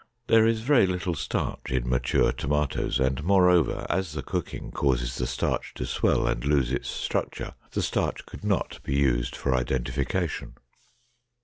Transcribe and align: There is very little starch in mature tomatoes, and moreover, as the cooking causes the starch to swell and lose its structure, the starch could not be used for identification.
There 0.25 0.47
is 0.47 0.61
very 0.61 0.87
little 0.87 1.13
starch 1.13 1.69
in 1.69 1.87
mature 1.87 2.31
tomatoes, 2.31 2.99
and 2.99 3.23
moreover, 3.23 3.85
as 3.87 4.13
the 4.13 4.23
cooking 4.23 4.71
causes 4.71 5.15
the 5.15 5.27
starch 5.27 5.75
to 5.75 5.85
swell 5.85 6.25
and 6.25 6.43
lose 6.43 6.71
its 6.71 6.89
structure, 6.89 7.53
the 7.73 7.83
starch 7.83 8.25
could 8.25 8.43
not 8.43 8.79
be 8.81 8.95
used 8.95 9.35
for 9.35 9.53
identification. 9.53 10.55